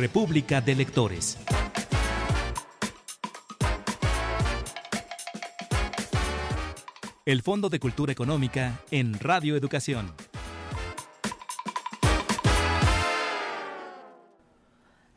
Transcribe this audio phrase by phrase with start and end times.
[0.00, 1.36] República de Lectores.
[7.26, 10.14] El Fondo de Cultura Económica en Radio Educación.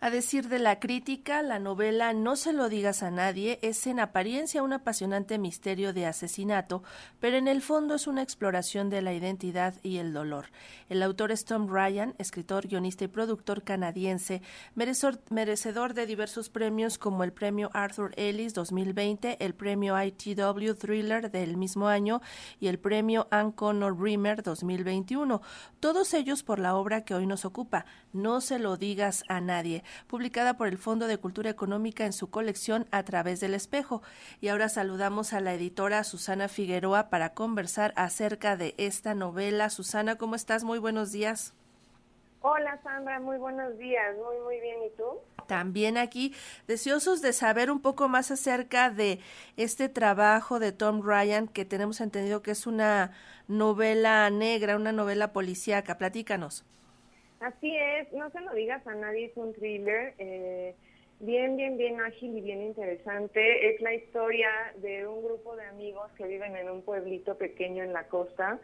[0.04, 4.02] A decir de la crítica, la novela No se lo digas a nadie es en
[4.02, 6.84] apariencia un apasionante misterio de asesinato,
[7.22, 10.48] pero en el fondo es una exploración de la identidad y el dolor.
[10.90, 14.42] El autor es Tom Ryan, escritor, guionista y productor canadiense,
[14.76, 21.56] merecedor de diversos premios como el premio Arthur Ellis 2020, el premio ITW Thriller del
[21.56, 22.20] mismo año
[22.60, 25.42] y el premio Ann Connor Rimmer 2021,
[25.80, 29.82] todos ellos por la obra que hoy nos ocupa, No se lo digas a nadie
[30.08, 34.02] publicada por el Fondo de Cultura Económica en su colección A través del espejo.
[34.42, 39.70] Y ahora saludamos a la editora Susana Figueroa para conversar acerca de esta novela.
[39.70, 40.64] Susana, ¿cómo estás?
[40.64, 41.54] Muy buenos días.
[42.46, 45.06] Hola Sandra, muy buenos días, muy muy bien, ¿y tú?
[45.48, 46.36] También aquí,
[46.68, 49.22] deseosos de saber un poco más acerca de
[49.56, 53.14] este trabajo de Tom Ryan, que tenemos entendido que es una
[53.48, 55.98] novela negra, una novela policíaca.
[55.98, 56.66] Platícanos.
[57.44, 60.76] Así es, no se lo digas a nadie, es un thriller eh,
[61.20, 63.70] bien, bien, bien ágil y bien interesante.
[63.70, 67.92] Es la historia de un grupo de amigos que viven en un pueblito pequeño en
[67.92, 68.62] la costa.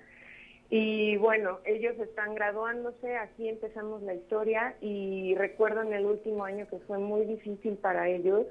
[0.70, 6.66] Y bueno, ellos están graduándose, aquí empezamos la historia y recuerdo en el último año
[6.70, 8.46] que fue muy difícil para ellos,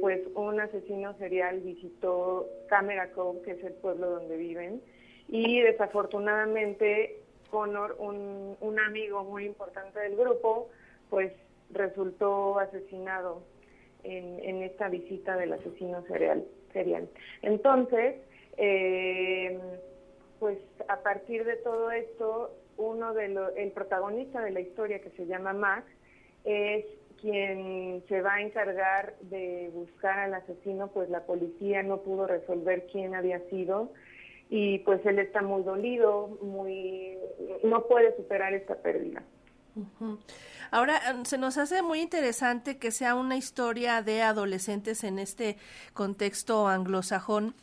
[0.00, 4.80] pues un asesino serial visitó Camera Cove, que es el pueblo donde viven,
[5.26, 7.16] y desafortunadamente
[7.50, 10.70] Connor, un, un amigo muy importante del grupo,
[11.08, 11.32] pues
[11.70, 13.42] resultó asesinado
[14.02, 16.44] en, esta visita del asesino serial.
[16.72, 17.08] serial.
[17.42, 18.16] Entonces,
[18.56, 19.58] eh,
[20.38, 25.10] pues a partir de todo esto, uno de los, el protagonista de la historia que
[25.10, 25.86] se llama Max
[26.44, 26.86] es
[27.20, 32.86] quien se va a encargar de buscar al asesino, pues la policía no pudo resolver
[32.90, 33.92] quién había sido
[34.50, 37.16] y pues él está muy dolido, muy
[37.62, 39.22] no puede superar esta pérdida.
[40.72, 45.56] Ahora, em, se nos hace muy interesante que sea una historia de adolescentes en este
[45.94, 47.54] contexto anglosajón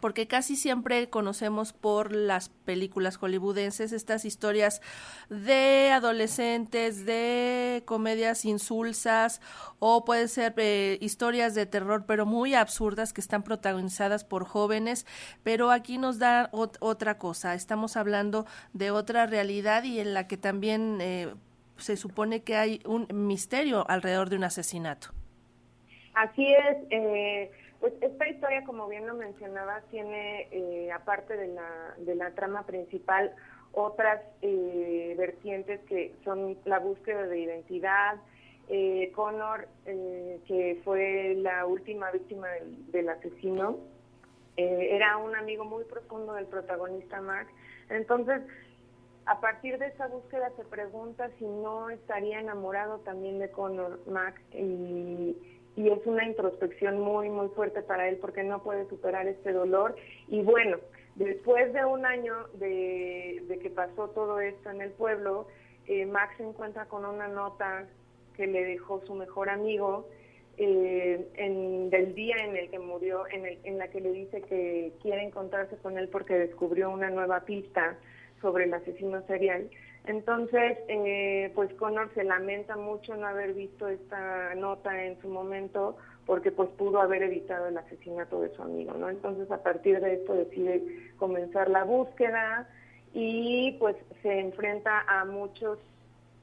[0.00, 4.80] porque casi siempre conocemos por las películas hollywoodenses estas historias
[5.28, 9.40] de adolescentes, de comedias insulsas
[9.78, 15.06] o puede ser eh, historias de terror pero muy absurdas que están protagonizadas por jóvenes,
[15.42, 20.36] pero aquí nos da otra cosa, estamos hablando de otra realidad y en la que
[20.36, 21.32] también eh,
[21.76, 25.08] se supone que hay un misterio alrededor de un asesinato.
[26.14, 26.76] Así es.
[26.90, 27.50] Eh
[27.82, 32.64] pues esta historia, como bien lo mencionaba, tiene, eh, aparte de la, de la trama
[32.64, 33.34] principal,
[33.72, 38.20] otras eh, vertientes que son la búsqueda de identidad.
[38.68, 42.46] Eh, Connor, que fue la última víctima
[42.92, 43.78] del, asesino,
[44.56, 47.48] era un amigo muy profundo del protagonista Mark.
[47.90, 48.42] Entonces,
[49.26, 54.40] a partir de esa búsqueda se pregunta si no estaría enamorado también de Connor Mac
[54.52, 55.36] y
[55.76, 59.96] y es una introspección muy, muy fuerte para él porque no puede superar este dolor.
[60.28, 60.78] Y bueno,
[61.14, 65.46] después de un año de, que pasó todo esto en el pueblo,
[65.86, 67.86] eh, Max se encuentra con una nota
[68.36, 70.08] que le dejó su mejor amigo
[70.58, 74.42] eh, en, del día en el que murió, en, el, en la que le dice
[74.42, 77.96] que quiere encontrarse con él porque descubrió una nueva pista
[78.42, 79.70] sobre el asesino serial.
[80.04, 85.96] Entonces, eh, pues Connor se lamenta mucho no haber visto esta nota en su momento
[86.26, 89.08] porque pues pudo haber evitado el asesinato de su amigo, ¿no?
[89.08, 92.68] Entonces, a partir de esto decide comenzar la búsqueda
[93.14, 95.78] y pues se enfrenta a muchos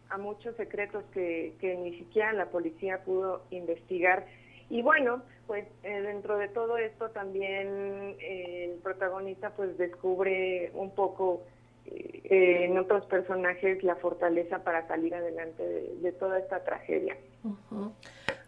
[0.09, 4.25] a muchos secretos que, que ni siquiera la policía pudo investigar.
[4.67, 10.91] Y bueno, pues eh, dentro de todo esto también eh, el protagonista pues descubre un
[10.91, 11.43] poco
[11.85, 15.63] eh, en otros personajes la fortaleza para salir adelante
[16.01, 17.17] de, toda esta tragedia.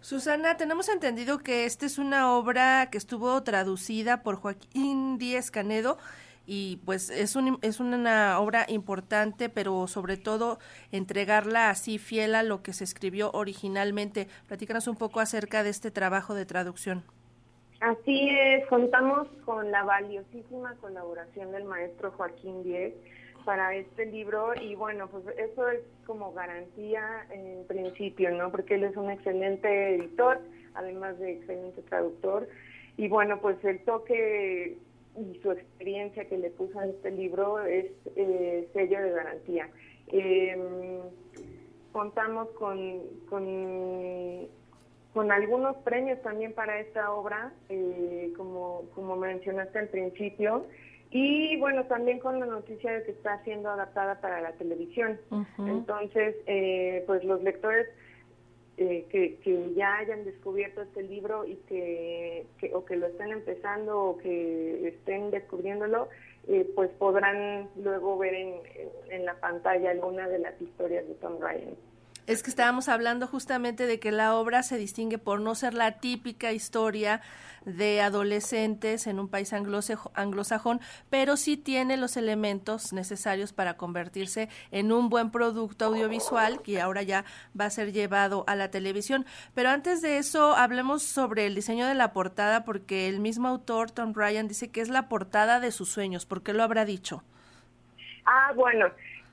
[0.02, 5.98] Susana, tenemos entendido que esta es una obra que estuvo traducida por Joaquín Díez Canedo
[6.46, 10.60] y pues es, un, es una obra importante, pero sobre todo
[10.92, 14.28] entregarla así fiel a lo que se escribió originalmente.
[14.48, 17.04] Platícanos un poco acerca de este trabajo de traducción.
[17.82, 22.94] Así es, contamos con la valiosísima colaboración del maestro Joaquín Díez
[23.44, 28.52] para este libro y bueno, pues eso es como garantía en principio, ¿no?
[28.52, 30.40] Porque él es un excelente editor,
[30.76, 32.48] además de excelente traductor
[32.98, 34.78] y bueno, pues el toque
[35.18, 39.68] y su experiencia que le puso a este libro es eh, sello de garantía.
[40.08, 41.00] Em,
[41.92, 44.48] contamos con, con,
[45.14, 50.66] con, algunos premios también para esta obra, eh, como, como mencionaste al principio,
[51.12, 55.20] y bueno, también con la noticia de que está siendo adaptada para la televisión.
[55.58, 57.88] Entonces, eh, pues los lectores
[58.78, 64.00] eh, que, que, ya hayan descubierto este libro y que, o que lo estén empezando
[64.00, 66.08] o que estén descubriéndolo,
[66.48, 68.54] eh, pues podrán luego ver en,
[69.10, 71.76] en la pantalla alguna de las historias de Tom Ryan.
[72.32, 76.00] Es que estábamos hablando justamente de que la obra se distingue por no ser la
[76.00, 77.20] típica historia
[77.66, 80.80] de adolescentes en un país anglosajón,
[81.10, 87.02] pero sí tiene los elementos necesarios para convertirse en un buen producto audiovisual que ahora
[87.02, 87.26] ya
[87.60, 89.26] va a ser llevado a la televisión.
[89.54, 93.92] Pero antes de eso, hablemos sobre el diseño de la portada, porque el mismo autor,
[93.92, 96.26] Tom Ryan, dice que es la portada de sus sueños.
[96.26, 97.26] ¿Por qué lo habrá dicho?
[98.26, 98.86] Ah, bueno,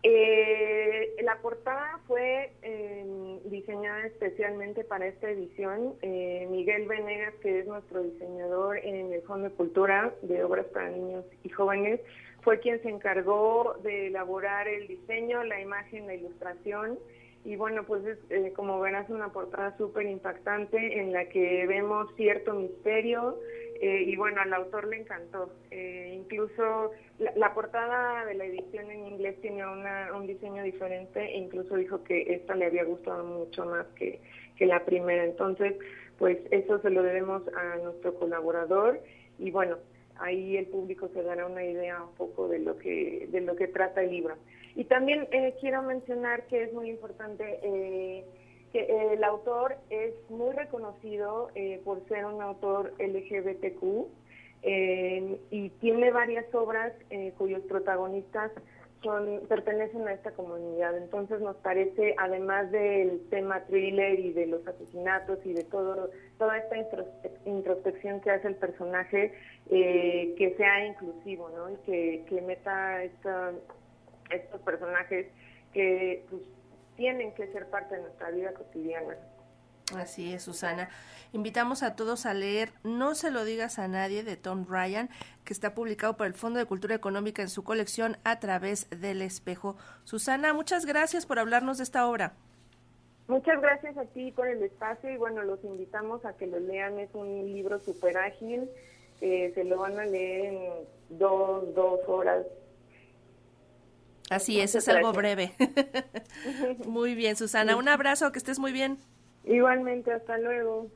[0.03, 5.95] eh, la portada fue em, diseñada especialmente para esta edición.
[6.03, 10.91] Eh, Miguel Venegas, que es nuestro diseñador en el Fondo de Cultura de Obras para
[10.91, 12.00] Niños y Jóvenes,
[12.43, 16.99] fue quien se encargó de elaborar el diseño, la imagen, la ilustración.
[17.45, 22.55] Y bueno, pues eh, como verás, una portada súper impactante en la que vemos cierto
[22.55, 23.39] misterio,
[23.81, 25.53] eh, y bueno, al autor le encantó.
[25.71, 31.39] Eh, incluso la, portada de la edición en inglés tiene una, un diseño diferente e
[31.39, 34.21] incluso dijo que esta le había gustado mucho más que,
[34.57, 35.25] que la primera.
[35.25, 35.75] Entonces,
[36.19, 39.01] pues eso se lo debemos a nuestro colaborador
[39.39, 39.79] y bueno,
[40.17, 43.69] ahí el público se dará una idea un poco de lo que, de lo que
[43.69, 44.37] trata el libro.
[44.75, 48.25] Y también eh, quiero mencionar que es muy importante eh,
[48.73, 54.06] que el autor es muy reconocido eh, por ser un autor LGBTQ
[54.62, 58.50] eh, y tiene varias obras eh, cuyos protagonistas
[59.03, 60.97] son pertenecen a esta comunidad.
[60.99, 66.59] Entonces nos parece, además del tema thriller y de los asesinatos y de todo toda
[66.59, 66.76] esta
[67.44, 69.32] introspección que hace el personaje,
[69.69, 71.71] que sea inclusivo, ¿no?
[71.71, 73.53] Y que, que meta esta,
[74.31, 75.26] estos personajes
[75.73, 76.43] que pues,
[76.99, 79.17] tienen que ser parte de nuestra vida cotidiana.
[79.97, 80.91] Así es, Susana.
[81.33, 85.09] Invitamos a todos a leer No se lo digas a nadie de Tom Ryan,
[85.45, 89.23] que está publicado por el Fondo de Cultura Económica en su colección A través del
[89.23, 89.77] espejo.
[90.05, 92.33] Susana, muchas gracias por hablarnos de esta obra.
[93.29, 96.99] Muchas gracias a ti por el espacio y bueno, los invitamos a que lo lean.
[96.99, 98.69] Es un libro súper ágil,
[99.21, 100.71] eh, se lo van a leer en
[101.11, 102.45] dos, dos horas
[104.31, 105.53] Así es, es algo breve.
[106.87, 107.77] muy bien, Susana.
[107.77, 108.99] Un abrazo, que estés muy bien.
[109.45, 110.91] Igualmente, hasta luego.